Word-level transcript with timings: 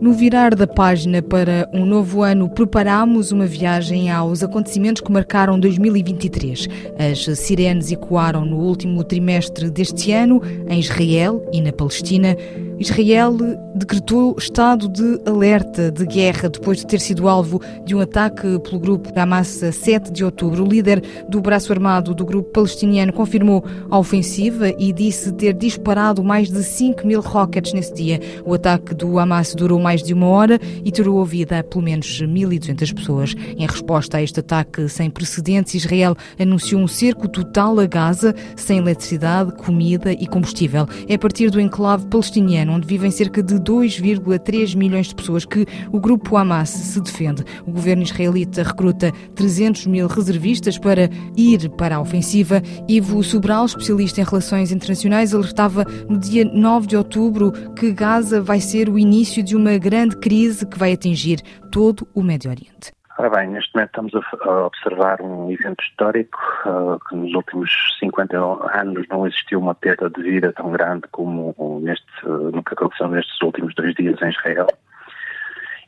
No 0.00 0.12
virar 0.14 0.54
da 0.54 0.66
página 0.66 1.20
para 1.20 1.68
um 1.72 1.84
novo 1.84 2.22
ano, 2.22 2.48
preparamos 2.48 3.30
uma 3.30 3.44
viagem 3.46 4.10
aos 4.10 4.42
acontecimentos 4.42 5.02
que 5.02 5.12
marcaram 5.12 5.60
2023. 5.60 6.68
As 6.98 7.38
sirenes 7.38 7.92
ecoaram 7.92 8.46
no 8.46 8.56
último 8.56 9.04
trimestre 9.04 9.70
deste 9.70 10.12
ano, 10.12 10.40
em 10.68 10.80
Israel 10.80 11.46
e 11.52 11.60
na 11.60 11.72
Palestina. 11.72 12.36
Israel 12.78 13.36
decretou 13.74 14.34
estado 14.38 14.88
de 14.88 15.20
alerta 15.24 15.90
de 15.90 16.04
guerra 16.06 16.48
depois 16.48 16.78
de 16.78 16.86
ter 16.86 17.00
sido 17.00 17.28
alvo 17.28 17.60
de 17.84 17.94
um 17.94 18.00
ataque 18.00 18.58
pelo 18.60 18.78
grupo 18.78 19.10
Hamas 19.18 19.62
a 19.62 19.70
7 19.70 20.12
de 20.12 20.24
outubro. 20.24 20.64
O 20.64 20.68
líder 20.68 21.02
do 21.28 21.40
braço 21.40 21.72
armado 21.72 22.14
do 22.14 22.24
grupo 22.24 22.50
palestiniano 22.50 23.12
confirmou 23.12 23.64
a 23.90 23.98
ofensiva 23.98 24.70
e 24.78 24.92
disse 24.92 25.32
ter 25.32 25.52
disparado 25.54 26.24
mais 26.24 26.50
de 26.50 26.62
5 26.62 27.06
mil 27.06 27.20
rockets 27.20 27.72
nesse 27.72 27.94
dia. 27.94 28.20
O 28.44 28.54
ataque 28.54 28.94
do 28.94 29.18
Hamas 29.18 29.54
durou 29.54 29.78
mais 29.78 30.02
de 30.02 30.12
uma 30.12 30.26
hora 30.26 30.60
e 30.84 30.90
tirou 30.90 31.20
a 31.20 31.24
vida 31.24 31.60
a 31.60 31.64
pelo 31.64 31.84
menos 31.84 32.22
1.200 32.22 32.94
pessoas. 32.94 33.34
Em 33.56 33.66
resposta 33.66 34.16
a 34.16 34.22
este 34.22 34.40
ataque 34.40 34.88
sem 34.88 35.10
precedentes, 35.10 35.74
Israel 35.74 36.16
anunciou 36.38 36.80
um 36.80 36.88
cerco 36.88 37.28
total 37.28 37.78
a 37.78 37.86
Gaza, 37.86 38.34
sem 38.56 38.78
eletricidade, 38.78 39.52
comida 39.52 40.12
e 40.12 40.26
combustível. 40.26 40.86
É 41.08 41.14
a 41.14 41.18
partir 41.18 41.50
do 41.50 41.60
enclave 41.60 42.06
palestiniano 42.06 42.63
onde 42.70 42.86
vivem 42.86 43.10
cerca 43.10 43.42
de 43.42 43.54
2,3 43.54 44.76
milhões 44.76 45.08
de 45.08 45.14
pessoas, 45.14 45.44
que 45.44 45.66
o 45.92 46.00
grupo 46.00 46.36
Hamas 46.36 46.70
se 46.70 47.00
defende. 47.00 47.44
O 47.66 47.72
governo 47.72 48.02
israelita 48.02 48.62
recruta 48.62 49.12
300 49.34 49.86
mil 49.86 50.06
reservistas 50.06 50.78
para 50.78 51.08
ir 51.36 51.68
para 51.70 51.96
a 51.96 52.00
ofensiva. 52.00 52.62
Ivo 52.88 53.22
Sobral, 53.22 53.66
especialista 53.66 54.20
em 54.20 54.24
relações 54.24 54.72
internacionais, 54.72 55.34
alertava 55.34 55.84
no 56.08 56.18
dia 56.18 56.44
9 56.44 56.86
de 56.86 56.96
outubro 56.96 57.52
que 57.74 57.92
Gaza 57.92 58.40
vai 58.40 58.60
ser 58.60 58.88
o 58.88 58.98
início 58.98 59.42
de 59.42 59.56
uma 59.56 59.76
grande 59.78 60.16
crise 60.16 60.66
que 60.66 60.78
vai 60.78 60.92
atingir 60.92 61.40
todo 61.70 62.06
o 62.14 62.22
Médio 62.22 62.50
Oriente. 62.50 62.92
Ora 63.16 63.30
bem, 63.30 63.48
neste 63.48 63.72
momento 63.72 63.90
estamos 63.90 64.12
a 64.42 64.66
observar 64.66 65.22
um 65.22 65.48
evento 65.48 65.80
histórico 65.84 66.36
uh, 66.66 66.98
que 67.08 67.14
nos 67.14 67.32
últimos 67.32 67.70
50 68.00 68.36
anos 68.76 69.06
não 69.08 69.24
existiu 69.24 69.60
uma 69.60 69.74
perda 69.74 70.10
de 70.10 70.20
vida 70.20 70.52
tão 70.52 70.72
grande 70.72 71.06
como 71.12 71.54
neste, 71.80 72.26
no 72.26 72.60
que 72.64 72.74
aconteceu 72.74 73.06
nestes 73.06 73.40
últimos 73.40 73.72
dois 73.76 73.94
dias 73.94 74.20
em 74.20 74.30
Israel. 74.30 74.66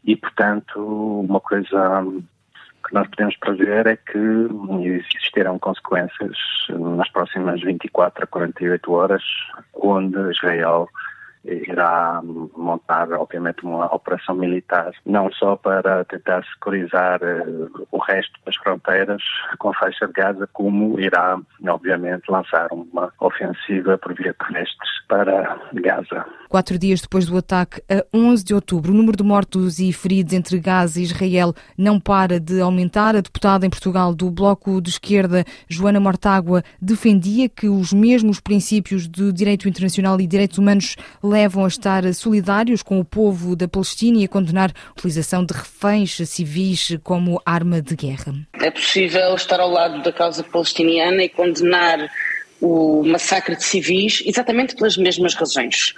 E, 0.05 0.15
portanto, 0.15 0.79
uma 0.79 1.41
coisa 1.41 2.05
que 2.87 2.95
nós 2.95 3.09
podemos 3.09 3.37
prever 3.39 3.89
é 3.89 3.97
que 3.97 4.19
existirão 4.85 5.59
consequências 5.59 6.37
nas 6.69 7.11
próximas 7.11 7.61
24 7.61 8.23
a 8.23 8.27
48 8.29 8.93
horas, 8.93 9.25
onde 9.75 10.17
Israel 10.31 10.89
irá 11.47 12.21
montar, 12.57 13.11
obviamente, 13.13 13.65
uma 13.65 13.87
operação 13.95 14.35
militar, 14.35 14.93
não 15.05 15.31
só 15.33 15.57
para 15.57 16.05
tentar 16.05 16.45
securizar 16.45 17.21
uh, 17.23 17.87
o 17.91 17.99
resto 17.99 18.33
das 18.45 18.57
fronteiras 18.57 19.23
com 19.59 19.71
a 19.71 19.75
faixa 19.75 20.07
de 20.07 20.13
Gaza, 20.13 20.49
como 20.53 20.99
irá, 21.01 21.39
obviamente, 21.69 22.31
lançar 22.31 22.69
uma 22.73 23.13
ofensiva 23.21 23.97
por 23.99 24.15
via 24.15 24.35
terrestre 24.35 24.89
para 25.09 25.59
Gaza. 25.75 26.27
Quatro 26.49 26.79
dias 26.79 27.01
depois 27.01 27.27
do 27.27 27.37
ataque, 27.37 27.83
a 27.89 28.05
11 28.15 28.45
de 28.45 28.55
outubro, 28.55 28.93
o 28.93 28.97
número 28.97 29.17
de 29.17 29.23
mortos 29.23 29.79
e 29.79 29.93
feridos 29.93 30.33
entre 30.33 30.59
Gaza 30.59 31.01
e 31.01 31.03
Israel 31.03 31.55
não 31.77 31.99
para 31.99 32.39
de 32.39 32.61
aumentar. 32.61 33.17
A 33.17 33.21
deputada 33.21 33.67
em 33.67 33.71
Portugal 33.71 34.15
do 34.15 34.31
Bloco 34.31 34.81
de 34.81 34.91
Esquerda, 34.91 35.45
Joana 35.69 36.01
Mortágua, 36.01 36.63
defendia 36.81 37.49
que 37.49 37.69
os 37.69 37.93
mesmos 37.93 38.41
princípios 38.41 39.09
de 39.09 39.33
direito 39.33 39.69
internacional 39.69 40.21
e 40.21 40.27
direitos 40.27 40.59
humanos 40.59 40.97
levam 41.23 41.65
a 41.65 41.69
estar 41.69 42.03
solidários 42.15 42.83
com 42.83 43.01
o 43.01 43.05
povo 43.05 43.57
da 43.57 43.69
Palestina 43.69 44.19
e 44.19 44.25
a 44.25 44.29
condenar 44.29 44.71
a 44.71 44.93
utilização 44.93 45.45
de 45.45 45.55
reféns 45.55 46.17
civis 46.29 46.97
como 47.03 47.41
arma 47.45 47.81
de 47.81 47.95
guerra. 47.97 48.35
É 48.61 48.71
possível 48.71 49.35
estar 49.35 49.61
ao 49.61 49.71
lado 49.71 50.03
da 50.03 50.13
causa 50.13 50.43
palestiniana 50.43 51.23
e 51.23 51.29
condenar 51.29 52.09
o 52.61 53.03
massacre 53.05 53.57
de 53.57 53.65
civis 53.65 54.23
exatamente 54.25 54.75
pelas 54.75 54.97
mesmas 54.97 55.35
razões 55.35 55.95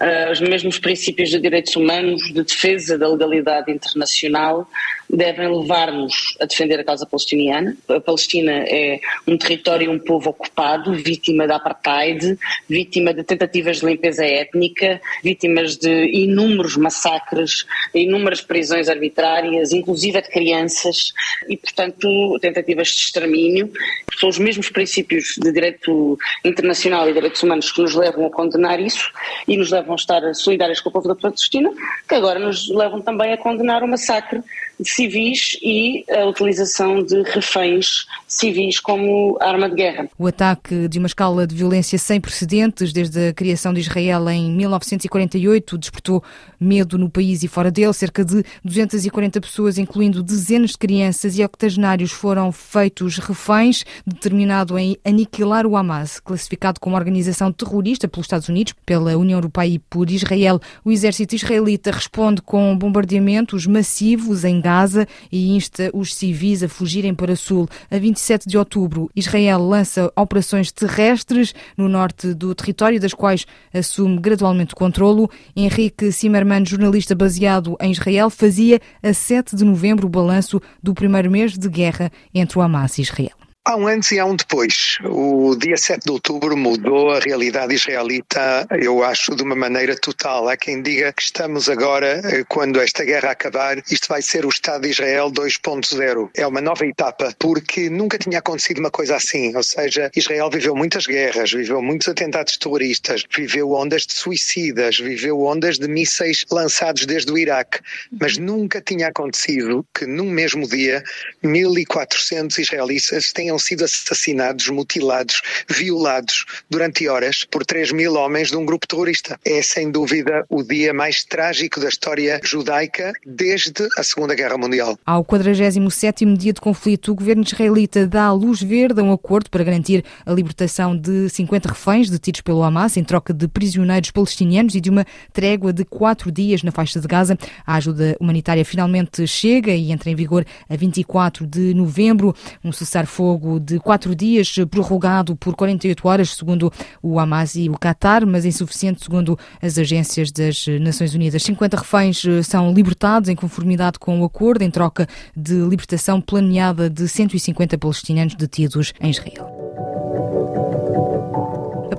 uh, 0.00 0.32
os 0.32 0.40
mesmos 0.40 0.78
princípios 0.78 1.30
de 1.30 1.38
direitos 1.38 1.76
humanos, 1.76 2.22
de 2.22 2.42
defesa 2.42 2.98
da 2.98 3.08
legalidade 3.08 3.70
internacional, 3.70 4.68
devem 5.12 5.48
levar-nos 5.48 6.36
a 6.40 6.46
defender 6.46 6.80
a 6.80 6.84
causa 6.84 7.04
palestiniana. 7.04 7.76
A 7.88 8.00
Palestina 8.00 8.52
é 8.66 9.00
um 9.26 9.36
território 9.36 9.86
e 9.86 9.88
um 9.88 9.98
povo 9.98 10.30
ocupado, 10.30 10.92
vítima 10.94 11.46
da 11.46 11.56
apartheid, 11.56 12.38
vítima 12.68 13.12
de 13.12 13.24
tentativas 13.24 13.80
de 13.80 13.86
limpeza 13.86 14.24
étnica, 14.24 15.00
vítimas 15.22 15.76
de 15.76 16.06
inúmeros 16.06 16.76
massacres, 16.76 17.66
inúmeras 17.94 18.40
prisões 18.40 18.88
arbitrárias, 18.88 19.72
inclusive 19.72 20.22
de 20.22 20.28
crianças, 20.28 21.12
e, 21.48 21.56
portanto, 21.56 22.38
tentativas 22.40 22.88
de 22.88 22.98
extermínio. 22.98 23.72
São 24.18 24.28
os 24.28 24.38
mesmos 24.38 24.70
princípios 24.70 25.34
de 25.38 25.52
direito 25.52 26.18
internacional 26.44 27.08
e 27.08 27.12
direitos 27.12 27.42
humanos 27.42 27.72
que 27.72 27.82
nos 27.82 27.94
levam 27.94 28.26
a 28.26 28.30
condenar 28.30 28.80
isso 28.80 29.10
e 29.48 29.56
nos 29.56 29.70
levam 29.70 29.89
vão 29.90 29.96
estar 29.96 30.34
solidárias 30.34 30.80
com 30.80 30.88
o 30.88 30.92
povo 30.92 31.08
da 31.08 31.16
Palestina, 31.16 31.70
que 32.08 32.14
agora 32.14 32.38
nos 32.38 32.68
levam 32.68 33.00
também 33.00 33.32
a 33.32 33.36
condenar 33.36 33.82
o 33.82 33.88
massacre 33.88 34.40
civis 34.84 35.58
e 35.62 36.04
a 36.10 36.26
utilização 36.26 37.02
de 37.02 37.22
reféns 37.22 38.06
civis 38.26 38.80
como 38.80 39.36
arma 39.40 39.68
de 39.68 39.76
guerra. 39.76 40.08
O 40.18 40.26
ataque 40.26 40.88
de 40.88 40.98
uma 40.98 41.06
escala 41.06 41.46
de 41.46 41.54
violência 41.54 41.98
sem 41.98 42.20
precedentes 42.20 42.92
desde 42.92 43.28
a 43.28 43.32
criação 43.32 43.74
de 43.74 43.80
Israel 43.80 44.28
em 44.30 44.50
1948 44.52 45.76
despertou 45.78 46.22
medo 46.58 46.96
no 46.96 47.10
país 47.10 47.42
e 47.42 47.48
fora 47.48 47.70
dele. 47.70 47.92
Cerca 47.92 48.24
de 48.24 48.44
240 48.64 49.40
pessoas, 49.40 49.78
incluindo 49.78 50.22
dezenas 50.22 50.70
de 50.70 50.78
crianças 50.78 51.38
e 51.38 51.44
octogenários, 51.44 52.12
foram 52.12 52.52
feitos 52.52 53.18
reféns, 53.18 53.84
determinado 54.06 54.78
em 54.78 54.96
aniquilar 55.04 55.66
o 55.66 55.76
Hamas, 55.76 56.20
classificado 56.20 56.78
como 56.80 56.96
organização 56.96 57.52
terrorista 57.52 58.06
pelos 58.06 58.26
Estados 58.26 58.48
Unidos, 58.48 58.74
pela 58.86 59.16
União 59.16 59.38
Europeia 59.38 59.74
e 59.74 59.78
por 59.78 60.10
Israel. 60.10 60.60
O 60.84 60.90
exército 60.90 61.34
israelita 61.34 61.90
responde 61.90 62.42
com 62.42 62.76
bombardeamentos 62.76 63.66
massivos 63.66 64.44
em 64.44 64.60
Gaza 64.60 64.69
Gaza 64.70 65.08
e 65.32 65.50
insta 65.56 65.90
os 65.92 66.14
civis 66.14 66.62
a 66.62 66.68
fugirem 66.68 67.12
para 67.12 67.32
o 67.32 67.36
sul. 67.36 67.68
A 67.90 67.98
27 67.98 68.48
de 68.48 68.56
outubro, 68.56 69.10
Israel 69.16 69.58
lança 69.66 70.12
operações 70.14 70.70
terrestres 70.70 71.52
no 71.76 71.88
norte 71.88 72.32
do 72.32 72.54
território, 72.54 73.00
das 73.00 73.12
quais 73.12 73.46
assume 73.74 74.20
gradualmente 74.20 74.72
o 74.72 74.76
controlo. 74.76 75.28
Henrique 75.56 76.08
Zimmermann, 76.12 76.64
jornalista 76.64 77.16
baseado 77.16 77.76
em 77.80 77.90
Israel, 77.90 78.30
fazia 78.30 78.80
a 79.02 79.12
7 79.12 79.56
de 79.56 79.64
novembro 79.64 80.06
o 80.06 80.10
balanço 80.10 80.62
do 80.80 80.94
primeiro 80.94 81.28
mês 81.28 81.58
de 81.58 81.68
guerra 81.68 82.12
entre 82.32 82.56
o 82.56 82.62
Hamas 82.62 82.96
e 82.98 83.02
Israel. 83.02 83.39
Há 83.62 83.76
um 83.76 83.86
antes 83.86 84.10
e 84.12 84.18
há 84.18 84.24
um 84.24 84.34
depois. 84.34 84.96
O 85.04 85.54
dia 85.54 85.76
7 85.76 86.04
de 86.06 86.10
outubro 86.10 86.56
mudou 86.56 87.10
a 87.10 87.20
realidade 87.20 87.74
israelita, 87.74 88.66
eu 88.80 89.04
acho, 89.04 89.36
de 89.36 89.42
uma 89.42 89.54
maneira 89.54 89.94
total. 89.94 90.48
Há 90.48 90.56
quem 90.56 90.80
diga 90.80 91.12
que 91.12 91.22
estamos 91.22 91.68
agora, 91.68 92.22
eh, 92.24 92.42
quando 92.48 92.80
esta 92.80 93.04
guerra 93.04 93.32
acabar, 93.32 93.76
isto 93.90 94.08
vai 94.08 94.22
ser 94.22 94.46
o 94.46 94.48
Estado 94.48 94.82
de 94.82 94.88
Israel 94.88 95.30
2.0. 95.30 96.30
É 96.34 96.46
uma 96.46 96.62
nova 96.62 96.86
etapa, 96.86 97.34
porque 97.38 97.90
nunca 97.90 98.16
tinha 98.16 98.38
acontecido 98.38 98.78
uma 98.78 98.90
coisa 98.90 99.16
assim. 99.16 99.54
Ou 99.54 99.62
seja, 99.62 100.10
Israel 100.16 100.48
viveu 100.48 100.74
muitas 100.74 101.06
guerras, 101.06 101.52
viveu 101.52 101.82
muitos 101.82 102.08
atentados 102.08 102.56
terroristas, 102.56 103.24
viveu 103.36 103.72
ondas 103.72 104.06
de 104.06 104.14
suicidas, 104.14 104.98
viveu 104.98 105.38
ondas 105.42 105.78
de 105.78 105.86
mísseis 105.86 106.46
lançados 106.50 107.04
desde 107.04 107.30
o 107.30 107.36
Iraque. 107.36 107.80
Mas 108.18 108.38
nunca 108.38 108.80
tinha 108.80 109.08
acontecido 109.08 109.86
que 109.94 110.06
num 110.06 110.30
mesmo 110.30 110.66
dia 110.66 111.04
1.400 111.44 112.58
israelitas 112.58 113.32
tenham 113.34 113.49
tenham 113.50 113.58
sido 113.58 113.84
assassinados, 113.84 114.68
mutilados, 114.68 115.42
violados 115.68 116.44
durante 116.70 117.08
horas 117.08 117.44
por 117.50 117.66
3 117.66 117.90
mil 117.90 118.14
homens 118.14 118.48
de 118.48 118.56
um 118.56 118.64
grupo 118.64 118.86
terrorista. 118.86 119.38
É 119.44 119.60
sem 119.60 119.90
dúvida 119.90 120.44
o 120.48 120.62
dia 120.62 120.94
mais 120.94 121.24
trágico 121.24 121.80
da 121.80 121.88
história 121.88 122.40
judaica 122.44 123.12
desde 123.26 123.88
a 123.98 124.04
Segunda 124.04 124.34
Guerra 124.34 124.56
Mundial. 124.56 124.96
Ao 125.04 125.24
47º 125.24 126.36
dia 126.36 126.52
de 126.52 126.60
conflito, 126.60 127.10
o 127.10 127.14
governo 127.14 127.42
israelita 127.42 128.06
dá 128.06 128.26
a 128.26 128.32
luz 128.32 128.62
verde 128.62 129.00
a 129.00 129.04
um 129.04 129.12
acordo 129.12 129.50
para 129.50 129.64
garantir 129.64 130.04
a 130.24 130.32
libertação 130.32 130.96
de 130.96 131.28
50 131.28 131.70
reféns 131.70 132.08
detidos 132.08 132.42
pelo 132.42 132.62
Hamas 132.62 132.96
em 132.96 133.02
troca 133.02 133.34
de 133.34 133.48
prisioneiros 133.48 134.12
palestinianos 134.12 134.76
e 134.76 134.80
de 134.80 134.90
uma 134.90 135.04
trégua 135.32 135.72
de 135.72 135.84
quatro 135.84 136.30
dias 136.30 136.62
na 136.62 136.70
faixa 136.70 137.00
de 137.00 137.08
Gaza. 137.08 137.36
A 137.66 137.74
ajuda 137.74 138.16
humanitária 138.20 138.64
finalmente 138.64 139.26
chega 139.26 139.72
e 139.72 139.90
entra 139.90 140.08
em 140.08 140.14
vigor 140.14 140.44
a 140.68 140.76
24 140.76 141.46
de 141.46 141.74
novembro. 141.74 142.34
Um 142.62 142.70
cessar-fogo 142.70 143.39
de 143.60 143.78
quatro 143.78 144.14
dias, 144.14 144.54
prorrogado 144.70 145.36
por 145.36 145.54
48 145.54 146.08
horas, 146.08 146.36
segundo 146.36 146.72
o 147.02 147.18
Hamas 147.18 147.54
e 147.54 147.68
o 147.68 147.76
Qatar, 147.78 148.26
mas 148.26 148.44
insuficiente, 148.44 149.02
segundo 149.02 149.38
as 149.60 149.78
agências 149.78 150.30
das 150.30 150.66
Nações 150.80 151.14
Unidas. 151.14 151.42
50 151.42 151.76
reféns 151.76 152.24
eh, 152.24 152.42
são 152.42 152.72
libertados 152.72 153.28
em 153.28 153.36
conformidade 153.36 153.98
com 153.98 154.20
o 154.20 154.24
acordo, 154.24 154.62
em 154.62 154.70
troca 154.70 155.06
de 155.36 155.54
libertação 155.54 156.20
planeada 156.20 156.88
de 156.88 157.08
150 157.08 157.78
palestinianos 157.78 158.34
detidos 158.34 158.92
em 159.00 159.10
Israel 159.10 159.49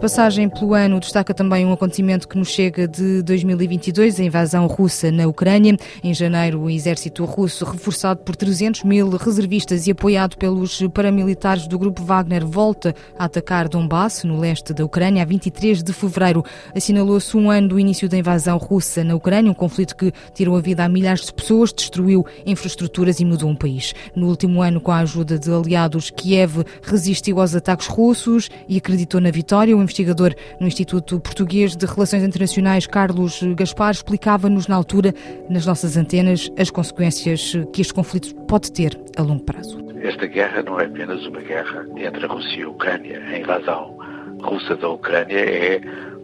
passagem 0.01 0.49
pelo 0.49 0.73
ano 0.73 0.99
destaca 0.99 1.31
também 1.31 1.63
um 1.63 1.71
acontecimento 1.71 2.27
que 2.27 2.35
nos 2.35 2.47
chega 2.47 2.87
de 2.87 3.21
2022, 3.21 4.19
a 4.19 4.23
invasão 4.23 4.65
russa 4.65 5.11
na 5.11 5.27
Ucrânia. 5.27 5.77
Em 6.03 6.11
janeiro, 6.11 6.61
o 6.61 6.71
exército 6.71 7.23
russo, 7.23 7.63
reforçado 7.63 8.21
por 8.21 8.35
300 8.35 8.83
mil 8.83 9.11
reservistas 9.11 9.85
e 9.85 9.91
apoiado 9.91 10.37
pelos 10.37 10.81
paramilitares 10.91 11.67
do 11.67 11.77
grupo 11.77 12.03
Wagner, 12.03 12.43
volta 12.43 12.95
a 13.15 13.25
atacar 13.25 13.69
Donbass, 13.69 14.23
no 14.23 14.39
leste 14.39 14.73
da 14.73 14.83
Ucrânia. 14.83 15.21
A 15.21 15.25
23 15.25 15.83
de 15.83 15.93
fevereiro 15.93 16.43
assinalou-se 16.75 17.37
um 17.37 17.51
ano 17.51 17.67
do 17.67 17.79
início 17.79 18.09
da 18.09 18.17
invasão 18.17 18.57
russa 18.57 19.03
na 19.03 19.13
Ucrânia, 19.13 19.51
um 19.51 19.55
conflito 19.55 19.95
que 19.95 20.11
tirou 20.33 20.57
a 20.57 20.61
vida 20.61 20.83
a 20.83 20.89
milhares 20.89 21.27
de 21.27 21.33
pessoas, 21.33 21.71
destruiu 21.71 22.25
infraestruturas 22.43 23.19
e 23.19 23.25
mudou 23.25 23.51
um 23.51 23.55
país. 23.55 23.93
No 24.15 24.29
último 24.29 24.63
ano, 24.63 24.81
com 24.81 24.91
a 24.91 24.97
ajuda 24.97 25.37
de 25.37 25.53
aliados, 25.53 26.09
Kiev 26.09 26.63
resistiu 26.81 27.39
aos 27.39 27.53
ataques 27.53 27.85
russos 27.85 28.49
e 28.67 28.77
acreditou 28.77 29.21
na 29.21 29.29
vitória. 29.29 29.77
O 29.77 29.90
investigador 29.91 30.33
no 30.59 30.67
Instituto 30.67 31.19
Português 31.19 31.75
de 31.75 31.85
Relações 31.85 32.23
Internacionais, 32.23 32.87
Carlos 32.87 33.41
Gaspar, 33.55 33.91
explicava-nos 33.91 34.67
na 34.67 34.75
altura, 34.75 35.13
nas 35.49 35.65
nossas 35.65 35.97
antenas, 35.97 36.49
as 36.57 36.71
consequências 36.71 37.53
que 37.73 37.81
este 37.81 37.93
conflito 37.93 38.33
pode 38.45 38.71
ter 38.71 38.97
a 39.17 39.21
longo 39.21 39.43
prazo. 39.43 39.79
Esta 40.01 40.25
guerra 40.25 40.63
não 40.63 40.79
é 40.79 40.85
apenas 40.85 41.25
uma 41.25 41.41
guerra 41.41 41.85
entre 41.97 42.25
a 42.25 42.27
Rússia 42.27 42.59
e 42.59 42.63
a 42.63 42.69
Ucrânia. 42.69 43.21
A 43.21 43.37
invasão 43.37 43.97
russa 44.41 44.75
da 44.77 44.89
Ucrânia 44.89 45.37
é 45.37 45.81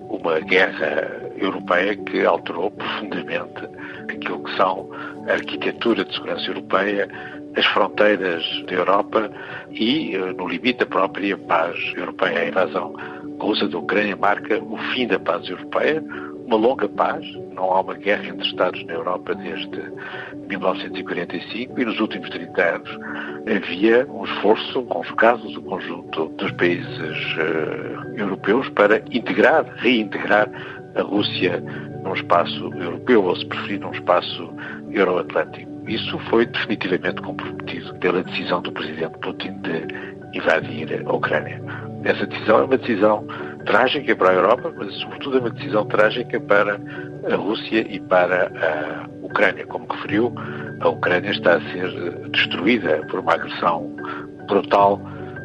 uma 0.09 0.39
guerra 0.39 1.11
europeia 1.35 1.95
que 1.95 2.25
alterou 2.25 2.71
profundamente 2.71 3.67
aquilo 4.09 4.43
que 4.43 4.55
são 4.55 4.89
a 5.27 5.33
arquitetura 5.33 6.05
de 6.05 6.13
segurança 6.13 6.47
europeia, 6.47 7.07
as 7.57 7.65
fronteiras 7.65 8.43
da 8.67 8.73
Europa 8.75 9.31
e, 9.71 10.15
eh, 10.15 10.33
no 10.33 10.47
limite, 10.47 10.83
a 10.83 10.85
própria 10.85 11.37
paz 11.37 11.75
europeia. 11.95 12.39
A 12.39 12.47
invasão 12.47 12.93
russa 13.39 13.67
da 13.67 13.77
Ucrânia 13.77 14.15
marca 14.15 14.59
o 14.63 14.77
fim 14.93 15.07
da 15.07 15.19
paz 15.19 15.49
europeia, 15.49 16.03
uma 16.45 16.55
longa 16.55 16.87
paz. 16.87 17.25
Não 17.53 17.63
há 17.71 17.81
uma 17.81 17.95
guerra 17.95 18.27
entre 18.27 18.47
Estados 18.47 18.85
na 18.85 18.93
Europa 18.93 19.33
desde 19.33 19.81
1945 20.47 21.79
e 21.79 21.85
nos 21.85 21.99
últimos 21.99 22.29
30 22.29 22.61
anos 22.61 22.99
havia 23.47 24.05
um 24.07 24.23
esforço 24.25 24.87
os 24.87 25.11
casos, 25.11 25.55
o 25.57 25.61
conjunto 25.63 26.27
dos 26.37 26.51
países 26.51 27.17
uh, 27.37 28.17
europeus 28.19 28.69
para 28.69 29.01
integrar, 29.11 29.65
reintegrar 29.77 30.49
a 30.95 31.01
Rússia 31.01 31.63
num 32.03 32.13
espaço 32.13 32.71
europeu, 32.75 33.23
ou 33.23 33.35
se 33.35 33.45
preferir, 33.45 33.79
num 33.79 33.91
espaço 33.91 34.53
euroatlântico. 34.91 35.76
Isso 35.87 36.19
foi 36.29 36.45
definitivamente 36.45 37.21
comprometido 37.21 37.93
pela 37.95 38.23
decisão 38.23 38.61
do 38.61 38.71
presidente 38.71 39.17
Putin 39.19 39.53
de 39.61 40.37
invadir 40.37 41.03
a 41.05 41.13
Ucrânia. 41.13 41.61
Essa 42.03 42.25
decisão 42.25 42.59
é 42.59 42.63
uma 42.63 42.77
decisão 42.77 43.25
trágica 43.65 44.15
para 44.15 44.31
a 44.31 44.33
Europa, 44.33 44.73
mas 44.77 44.93
sobretudo 44.95 45.37
é 45.37 45.39
uma 45.39 45.49
decisão 45.49 45.85
trágica 45.85 46.39
para 46.39 46.79
a 47.31 47.35
Rússia 47.35 47.85
e 47.89 47.99
para 47.99 48.47
a 48.47 49.25
Ucrânia. 49.25 49.65
Como 49.65 49.87
referiu, 49.91 50.33
a 50.79 50.89
Ucrânia 50.89 51.31
está 51.31 51.55
a 51.55 51.61
ser 51.71 51.89
destruída 52.29 53.05
por 53.09 53.19
uma 53.19 53.33
agressão 53.33 53.95
brutal 54.47 55.01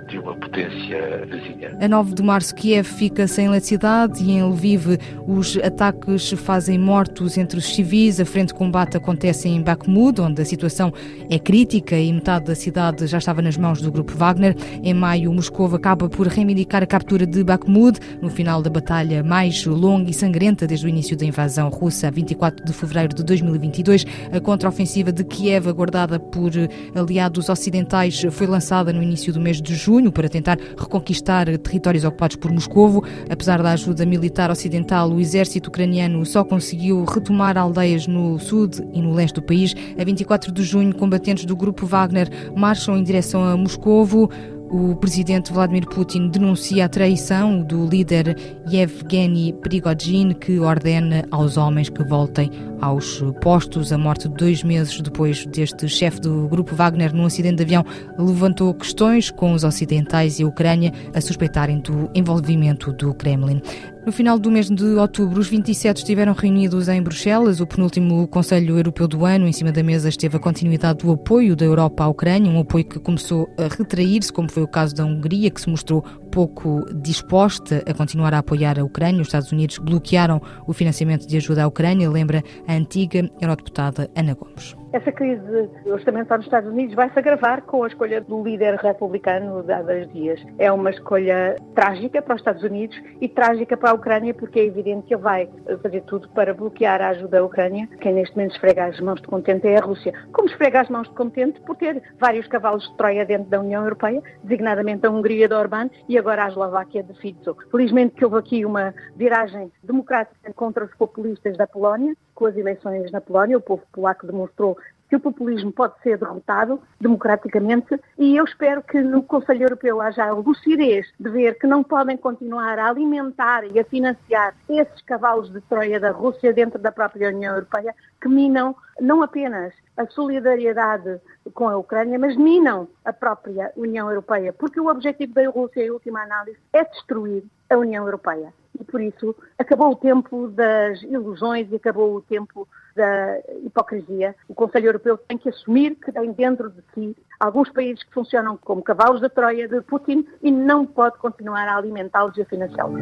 de 0.09 0.19
uma 0.19 0.35
potência 0.35 1.27
vizinha. 1.27 1.77
A 1.81 1.89
9 1.89 2.15
de 2.15 2.23
março, 2.23 2.55
Kiev 2.55 2.85
fica 2.85 3.27
sem 3.27 3.47
eletricidade 3.47 4.23
e 4.23 4.33
em 4.33 4.43
Lviv 4.43 4.99
os 5.27 5.57
ataques 5.59 6.31
fazem 6.33 6.79
mortos 6.79 7.39
entre 7.39 7.59
os 7.59 7.75
civis. 7.75 8.21
A 8.21 8.25
frente 8.25 8.49
de 8.49 8.55
combate 8.55 8.97
acontece 8.97 9.49
em 9.49 9.63
Bakhmut, 9.63 10.21
onde 10.21 10.43
a 10.43 10.45
situação 10.45 10.93
é 11.31 11.39
crítica 11.39 11.97
e 11.97 12.13
metade 12.13 12.47
da 12.47 12.55
cidade 12.55 13.07
já 13.07 13.19
estava 13.19 13.41
nas 13.41 13.57
mãos 13.57 13.81
do 13.81 13.91
grupo 13.93 14.13
Wagner. 14.17 14.57
Em 14.83 14.95
maio, 14.95 15.33
Moscou 15.33 15.73
acaba 15.75 16.09
por 16.09 16.27
reivindicar 16.27 16.83
a 16.83 16.87
captura 16.87 17.27
de 17.27 17.45
Bakhmut 17.45 18.01
no 18.21 18.31
final 18.31 18.63
da 18.63 18.71
batalha 18.71 19.23
mais 19.23 19.65
longa 19.65 20.11
e 20.11 20.15
sangrenta 20.15 20.67
desde 20.67 20.87
o 20.87 20.89
início 20.89 21.17
da 21.17 21.25
invasão 21.25 21.69
russa, 21.69 22.11
24 22.11 22.65
de 22.65 22.73
fevereiro 22.73 23.15
de 23.15 23.23
2022. 23.23 24.05
A 24.33 24.41
contraofensiva 24.41 25.13
de 25.13 25.25
Kiev, 25.25 25.69
aguardada 25.69 26.19
por 26.19 26.51
aliados 26.95 27.49
ocidentais, 27.49 28.23
foi 28.31 28.47
lançada 28.47 28.93
no 28.93 29.03
início 29.03 29.33
do 29.33 29.41
mês 29.41 29.61
de 29.61 29.75
junho 29.75 29.92
junho 29.93 30.11
para 30.11 30.29
tentar 30.29 30.59
reconquistar 30.79 31.47
territórios 31.59 32.05
ocupados 32.05 32.37
por 32.37 32.51
Moscovo. 32.51 33.05
Apesar 33.29 33.63
da 33.63 33.73
ajuda 33.73 34.07
militar 34.07 34.51
ocidental, 34.51 35.11
o 35.11 35.21
exército 35.21 35.69
ucraniano 35.69 36.25
só 36.25 36.43
conseguiu 36.43 37.05
retomar 37.05 37.59
aldeias 37.59 38.07
no 38.07 38.39
sul 38.39 38.71
e 38.95 39.03
no 39.03 39.13
leste 39.13 39.35
do 39.35 39.43
país. 39.43 39.75
A 39.99 40.03
24 40.03 40.51
de 40.51 40.63
junho, 40.63 40.95
combatentes 40.95 41.45
do 41.45 41.55
grupo 41.55 41.85
Wagner 41.85 42.31
marcham 42.57 42.97
em 42.97 43.03
direção 43.03 43.45
a 43.45 43.55
Moscovo. 43.55 44.31
O 44.73 44.97
presidente 44.97 45.53
Vladimir 45.53 45.87
Putin 45.87 46.29
denuncia 46.29 46.87
a 46.87 46.89
traição 46.89 47.63
do 47.63 47.85
líder 47.85 48.35
Yevgeny 48.67 49.53
Prigozhin, 49.53 50.33
que 50.33 50.59
ordena 50.59 51.27
aos 51.31 51.59
homens 51.59 51.91
que 51.91 52.03
voltem 52.03 52.51
aos 52.81 53.23
postos. 53.43 53.93
A 53.93 53.99
morte 53.99 54.29
dois 54.29 54.63
meses 54.63 54.99
depois 55.03 55.45
deste 55.45 55.87
chefe 55.91 56.23
do 56.23 56.49
grupo 56.49 56.75
Wagner 56.75 57.15
num 57.15 57.27
acidente 57.27 57.57
de 57.57 57.65
avião 57.65 57.85
levantou 58.19 58.73
questões 58.73 59.31
com 59.31 59.53
os 59.53 59.63
ocidentais 59.63 60.41
e 60.41 60.43
a 60.43 60.47
Ucrânia 60.47 60.91
a 61.15 61.21
suspeitarem 61.21 61.79
do 61.81 62.11
envolvimento 62.15 62.95
do 62.95 63.13
Kremlin. 63.13 63.61
No 64.05 64.11
final 64.11 64.37
do 64.37 64.51
mês 64.51 64.69
de 64.69 64.85
outubro, 64.85 65.39
os 65.39 65.47
27 65.47 65.99
estiveram 65.99 66.33
reunidos 66.33 66.89
em 66.89 67.01
Bruxelas, 67.01 67.61
o 67.61 67.67
penúltimo 67.67 68.27
Conselho 68.27 68.77
Europeu 68.77 69.07
do 69.07 69.25
ano. 69.25 69.47
Em 69.47 69.53
cima 69.53 69.71
da 69.71 69.81
mesa 69.81 70.09
esteve 70.09 70.37
a 70.37 70.41
continuidade 70.41 71.05
do 71.05 71.13
apoio 71.13 71.55
da 71.55 71.65
Europa 71.65 72.03
à 72.03 72.09
Ucrânia, 72.09 72.51
um 72.51 72.59
apoio 72.59 72.85
que 72.85 72.99
começou 72.99 73.49
a 73.57 73.73
retrair-se, 73.73 74.33
como 74.33 74.51
foi 74.51 74.65
o 74.65 74.69
caso 74.69 74.93
da 74.93 75.05
Hungria, 75.05 75.49
que 75.53 75.61
se 75.61 75.71
mostrou 75.71 76.03
pouco 76.33 76.85
disposta 76.97 77.85
a 77.87 77.95
continuar 77.95 78.35
a 78.35 78.39
apoiar 78.39 78.77
a 78.77 78.85
Ucrânia. 78.85 79.23
Os 79.23 79.29
Estados 79.29 79.53
Unidos 79.53 79.79
bloquearam 79.79 80.43
o 80.67 80.73
financiamento 80.73 81.25
de 81.25 81.37
ajuda 81.37 81.63
à 81.63 81.69
Ucrânia, 81.69 82.11
lembra 82.11 82.43
a 82.67 82.75
antiga 82.75 83.31
eurodeputada 83.41 84.11
Ana 84.17 84.35
Gomes. 84.35 84.82
Essa 84.93 85.11
crise 85.11 85.71
orçamental 85.87 86.37
nos 86.37 86.47
Estados 86.47 86.71
Unidos 86.71 86.95
vai 86.95 87.09
se 87.09 87.19
agravar 87.19 87.63
com 87.63 87.83
a 87.83 87.87
escolha 87.87 88.21
do 88.21 88.45
líder 88.45 88.75
republicano 88.75 89.63
dois 89.63 90.13
dias. 90.13 90.39
É 90.59 90.71
uma 90.71 90.91
escolha 90.91 91.57
trágica 91.75 92.21
para 92.21 92.35
os 92.35 92.41
Estados 92.43 92.63
Unidos 92.63 93.01
e 93.19 93.27
trágica 93.27 93.75
para 93.75 93.91
a 93.91 93.95
Ucrânia, 93.95 94.35
porque 94.35 94.61
é 94.61 94.67
evidente 94.67 95.07
que 95.07 95.15
ele 95.15 95.23
vai 95.23 95.49
fazer 95.83 96.03
tudo 96.03 96.29
para 96.31 96.53
bloquear 96.53 97.01
a 97.01 97.09
ajuda 97.09 97.39
à 97.39 97.43
Ucrânia. 97.43 97.89
Quem 98.01 98.13
neste 98.13 98.37
momento 98.37 98.53
esfrega 98.53 98.85
as 98.85 99.01
mãos 99.01 99.23
de 99.23 99.29
contente 99.29 99.67
é 99.67 99.79
a 99.79 99.81
Rússia. 99.81 100.13
Como 100.31 100.49
esfrega 100.49 100.83
as 100.83 100.91
mãos 100.91 101.09
de 101.09 101.15
contente 101.15 101.59
por 101.63 101.77
ter 101.77 102.03
vários 102.21 102.47
cavalos 102.47 102.87
de 102.87 102.95
Troia 102.99 103.25
dentro 103.25 103.49
da 103.49 103.61
União 103.61 103.83
Europeia, 103.85 104.23
designadamente 104.43 105.07
a 105.07 105.11
Hungria 105.11 105.49
de 105.49 105.55
Orbán 105.55 105.89
e 106.07 106.19
agora 106.19 106.45
a 106.45 106.49
Eslováquia 106.49 107.03
de 107.03 107.15
Fico. 107.19 107.57
Felizmente 107.71 108.15
que 108.15 108.25
houve 108.27 108.37
aqui 108.37 108.67
uma 108.67 108.95
viragem 109.17 109.73
democrática 109.83 110.53
contra 110.53 110.85
os 110.85 110.95
populistas 110.97 111.57
da 111.57 111.67
Polónia, 111.67 112.15
com 112.35 112.47
as 112.47 112.57
eleições 112.57 113.11
na 113.11 113.21
Polónia. 113.21 113.59
O 113.59 113.63
povo 113.63 113.83
polaco 113.93 114.27
demonstrou 114.27 114.77
que 115.13 115.17
o 115.17 115.21
populismo 115.21 115.71
pode 115.71 115.93
ser 116.03 116.17
derrotado 116.17 116.81
democraticamente 116.99 118.01
e 118.19 118.35
eu 118.35 118.45
espero 118.47 118.83
que 118.83 118.99
no 119.03 119.23
Conselho 119.23 119.65
Europeu 119.65 120.01
haja 120.01 120.25
a 120.25 120.33
lucidez 120.33 121.07
de 121.21 121.29
ver 121.29 121.59
que 121.59 121.67
não 121.67 121.83
podem 121.85 122.17
continuar 122.17 122.79
a 122.79 122.89
alimentar 122.89 123.63
e 123.63 123.79
a 123.79 123.85
financiar 123.85 124.55
esses 124.71 125.03
cavalos 125.03 125.53
de 125.53 125.61
Troia 125.61 126.01
da 126.01 126.13
Rússia 126.13 126.51
dentro 126.55 126.79
da 126.79 126.91
própria 126.91 127.29
União 127.29 127.53
Europeia 127.55 127.95
que 128.19 128.27
minam 128.27 128.75
não 128.99 129.23
apenas 129.23 129.75
a 129.99 130.07
solidariedade 130.07 131.21
com 131.53 131.69
a 131.69 131.77
Ucrânia, 131.77 132.19
mas 132.19 132.35
minam 132.35 132.89
a 133.05 133.13
própria 133.13 133.71
União 133.77 134.09
Europeia, 134.09 134.51
porque 134.55 134.81
o 134.81 134.89
objetivo 134.89 135.35
da 135.35 135.47
Rússia, 135.47 135.85
em 135.85 135.91
última 135.91 136.23
análise, 136.23 136.57
é 136.73 136.85
destruir 136.85 137.45
a 137.69 137.77
União 137.77 138.07
Europeia. 138.07 138.51
E 138.81 138.83
por 138.83 139.03
isso 139.03 139.37
acabou 139.59 139.93
o 139.93 139.97
tempo 139.97 140.49
das 140.49 141.03
ilusões 141.03 141.71
e 141.71 141.77
acabou 141.77 142.17
o 142.17 142.23
tempo 142.23 142.67
da 142.95 143.39
hipocrisia. 143.65 144.35
O 144.49 144.55
Conselho 144.55 144.87
Europeu 144.87 145.19
tem 145.19 145.39
que 145.39 145.49
assumir 145.49 145.97
que 145.97 146.13
tem 146.13 146.33
dentro 146.33 146.71
de 146.71 146.83
si 146.95 147.17
alguns 147.41 147.71
países 147.71 148.03
que 148.05 148.13
funcionam 148.13 148.57
como 148.57 148.83
cavalos 148.83 149.21
da 149.21 149.29
Troia 149.29 149.69
de 149.69 149.81
Putin 149.83 150.27
e 150.43 150.51
não 150.51 150.87
pode 150.87 151.19
continuar 151.19 151.67
a 151.69 151.77
alimentá-los 151.77 152.37
e 152.37 152.43
a 152.43 152.47
financiá-los. 152.47 153.01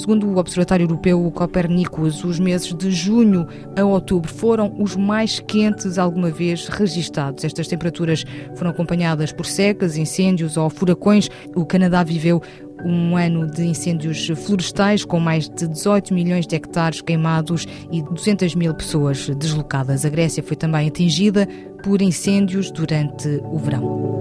Segundo 0.00 0.26
o 0.26 0.38
Observatório 0.38 0.84
Europeu 0.84 1.30
Copernicus, 1.30 2.24
os 2.24 2.40
meses 2.40 2.72
de 2.74 2.90
junho 2.90 3.46
a 3.78 3.84
outubro 3.84 4.32
foram 4.32 4.74
os 4.80 4.96
mais 4.96 5.40
quentes 5.40 5.98
alguma 5.98 6.30
vez 6.30 6.68
registados. 6.68 7.44
Estas 7.44 7.68
temperaturas 7.68 8.24
foram 8.56 8.70
acompanhadas 8.70 9.30
por 9.30 9.44
secas, 9.44 9.98
incêndios 9.98 10.56
ou 10.56 10.70
furacões. 10.70 11.28
O 11.54 11.66
Canadá 11.66 12.02
viveu 12.02 12.40
um 12.84 13.16
ano 13.16 13.46
de 13.46 13.64
incêndios 13.64 14.28
florestais 14.44 15.04
com 15.04 15.20
mais 15.20 15.48
de 15.48 15.66
18 15.68 16.12
milhões 16.14 16.46
de 16.46 16.56
hectares 16.56 17.00
queimados 17.00 17.66
e 17.90 18.02
200 18.02 18.54
mil 18.54 18.74
pessoas 18.74 19.28
deslocadas. 19.28 20.04
A 20.04 20.08
Grécia 20.08 20.42
foi 20.42 20.56
também 20.56 20.88
atingida 20.88 21.48
por 21.82 22.02
incêndios 22.02 22.70
durante 22.70 23.28
o 23.44 23.58
verão. 23.58 24.20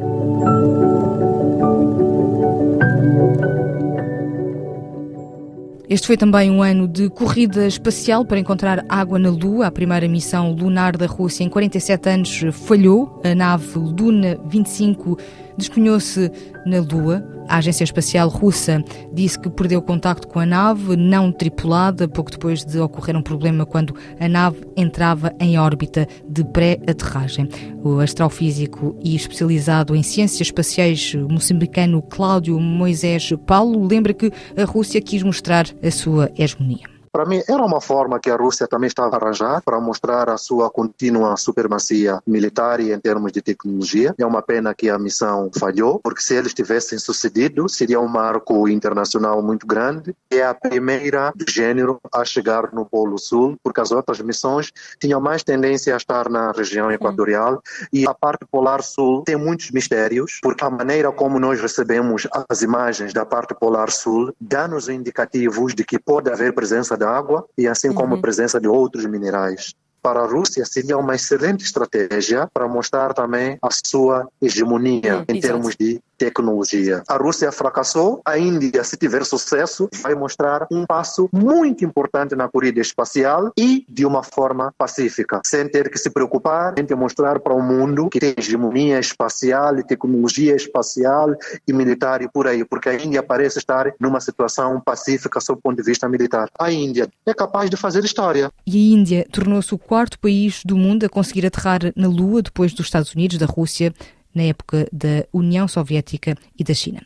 Este 5.89 6.05
foi 6.05 6.15
também 6.15 6.51
um 6.51 6.61
ano 6.61 6.87
de 6.87 7.09
corrida 7.09 7.65
espacial 7.65 8.23
para 8.23 8.37
encontrar 8.37 8.85
água 8.87 9.17
na 9.17 9.31
Lua. 9.31 9.65
A 9.65 9.71
primeira 9.71 10.07
missão 10.07 10.51
lunar 10.51 10.95
da 10.95 11.07
Rússia 11.07 11.43
em 11.43 11.49
47 11.49 12.09
anos 12.09 12.41
falhou. 12.53 13.19
A 13.23 13.33
nave 13.33 13.79
Luna 13.79 14.39
25 14.45 15.17
desconhou-se 15.59 16.31
na 16.65 16.79
Lua. 16.79 17.23
A 17.47 17.57
Agência 17.57 17.83
Espacial 17.83 18.29
Russa 18.29 18.83
disse 19.11 19.39
que 19.39 19.49
perdeu 19.49 19.81
contacto 19.81 20.27
com 20.27 20.39
a 20.39 20.45
nave 20.45 20.95
não 20.95 21.31
tripulada 21.31 22.07
pouco 22.07 22.29
depois 22.29 22.63
de 22.63 22.79
ocorrer 22.79 23.15
um 23.15 23.23
problema 23.23 23.65
quando 23.65 23.95
a 24.19 24.27
nave 24.27 24.61
entrava 24.77 25.33
em 25.39 25.57
órbita 25.57 26.07
de 26.27 26.43
pré-aterragem. 26.43 27.49
O 27.83 27.99
astrofísico 27.99 28.95
e 29.03 29.15
especializado 29.15 29.95
em 29.95 30.03
ciências 30.03 30.41
espaciais 30.41 31.15
moçambicano 31.15 32.01
Cláudio 32.03 32.59
Moisés 32.59 33.33
Paulo 33.47 33.87
lembra 33.87 34.13
que 34.13 34.31
a 34.55 34.63
Rússia 34.63 35.01
quis 35.01 35.23
mostrar 35.23 35.65
a 35.83 35.89
sua 35.89 36.31
hegemonia. 36.37 36.98
Para 37.11 37.25
mim, 37.25 37.41
era 37.47 37.63
uma 37.63 37.81
forma 37.81 38.19
que 38.19 38.29
a 38.29 38.35
Rússia 38.35 38.67
também 38.67 38.87
estava 38.87 39.15
a 39.15 39.19
arranjar 39.19 39.61
para 39.63 39.79
mostrar 39.79 40.29
a 40.29 40.37
sua 40.37 40.69
contínua 40.69 41.35
supremacia 41.37 42.21
militar 42.25 42.79
e 42.79 42.91
em 42.91 42.99
termos 42.99 43.31
de 43.31 43.41
tecnologia. 43.41 44.13
É 44.17 44.25
uma 44.25 44.41
pena 44.41 44.73
que 44.73 44.89
a 44.89 44.99
missão 44.99 45.49
falhou, 45.57 45.99
porque 46.03 46.21
se 46.21 46.35
eles 46.35 46.53
tivessem 46.53 46.99
sucedido, 46.99 47.67
seria 47.67 47.99
um 47.99 48.07
marco 48.07 48.67
internacional 48.67 49.41
muito 49.41 49.65
grande. 49.65 50.15
É 50.29 50.43
a 50.43 50.53
primeira 50.53 51.31
do 51.35 51.49
gênero 51.49 51.99
a 52.13 52.23
chegar 52.23 52.73
no 52.73 52.85
Polo 52.85 53.17
Sul, 53.17 53.57
porque 53.63 53.81
as 53.81 53.91
outras 53.91 54.19
missões 54.21 54.71
tinham 54.99 55.19
mais 55.19 55.43
tendência 55.43 55.93
a 55.93 55.97
estar 55.97 56.29
na 56.29 56.51
região 56.51 56.91
equatorial 56.91 57.61
e 57.91 58.07
a 58.07 58.13
parte 58.13 58.45
polar 58.51 58.83
sul 58.83 59.23
tem 59.23 59.35
muitos 59.35 59.71
mistérios, 59.71 60.39
porque 60.41 60.63
a 60.63 60.69
maneira 60.69 61.11
como 61.11 61.39
nós 61.39 61.59
recebemos 61.59 62.27
as 62.49 62.61
imagens 62.61 63.13
da 63.13 63.25
parte 63.25 63.53
polar 63.53 63.89
sul 63.89 64.33
dá-nos 64.39 64.89
indicativos 64.89 65.73
de 65.73 65.83
que 65.83 65.99
pode 65.99 66.29
haver 66.29 66.53
presença 66.53 66.97
da 66.99 67.09
água 67.09 67.45
e 67.57 67.67
assim 67.67 67.91
como 67.93 68.13
uhum. 68.13 68.19
a 68.19 68.21
presença 68.21 68.59
de 68.59 68.67
outros 68.67 69.05
minerais. 69.05 69.73
Para 70.01 70.21
a 70.21 70.25
Rússia 70.25 70.63
seria 70.65 70.97
uma 70.97 71.15
excelente 71.15 71.63
estratégia 71.63 72.47
para 72.53 72.67
mostrar 72.67 73.13
também 73.13 73.57
a 73.61 73.69
sua 73.71 74.27
hegemonia 74.41 75.25
em 75.27 75.39
termos 75.39 75.75
de 75.75 76.01
tecnologia. 76.19 77.01
A 77.07 77.15
Rússia 77.15 77.49
fracassou, 77.51 78.21
a 78.25 78.37
Índia, 78.37 78.83
se 78.83 78.97
tiver 78.97 79.25
sucesso, 79.25 79.89
vai 80.03 80.13
mostrar 80.13 80.67
um 80.69 80.85
passo 80.85 81.29
muito 81.31 81.85
importante 81.85 82.35
na 82.35 82.49
corrida 82.49 82.81
espacial 82.81 83.51
e 83.57 83.85
de 83.87 84.05
uma 84.05 84.21
forma 84.21 84.73
pacífica, 84.77 85.39
sem 85.45 85.67
ter 85.69 85.89
que 85.89 85.97
se 85.97 86.09
preocupar 86.09 86.75
em 86.77 86.95
mostrar 86.95 87.39
para 87.39 87.53
o 87.53 87.61
mundo 87.61 88.09
que 88.09 88.19
tem 88.19 88.33
hegemonia 88.37 88.99
espacial 88.99 89.77
e 89.77 89.83
tecnologia 89.83 90.55
espacial 90.55 91.33
e 91.65 91.71
militar 91.71 92.21
e 92.21 92.27
por 92.27 92.47
aí, 92.47 92.65
porque 92.65 92.89
a 92.89 92.95
Índia 92.95 93.23
parece 93.23 93.59
estar 93.59 93.93
numa 93.99 94.19
situação 94.19 94.81
pacífica 94.81 95.39
sob 95.39 95.59
o 95.59 95.61
ponto 95.61 95.77
de 95.77 95.83
vista 95.83 96.09
militar. 96.09 96.49
A 96.59 96.69
Índia 96.69 97.07
é 97.25 97.33
capaz 97.33 97.69
de 97.69 97.77
fazer 97.77 98.03
história. 98.03 98.51
E 98.67 98.75
a 98.75 98.95
Índia 98.97 99.27
tornou-se 99.31 99.73
o 99.73 99.77
quarto 99.77 100.19
país 100.19 100.61
do 100.65 100.75
mundo 100.75 101.05
a 101.05 101.09
conseguir 101.09 101.45
aterrar 101.45 101.79
na 101.95 102.07
Lua 102.07 102.41
depois 102.41 102.73
dos 102.73 102.87
Estados 102.87 103.13
Unidos, 103.13 103.37
da 103.37 103.45
Rússia, 103.45 103.93
na 104.39 104.43
época 104.43 104.87
da 104.91 105.25
União 105.33 105.67
Soviética 105.67 106.33
e 106.57 106.63
da 106.63 106.73
China. 106.73 107.01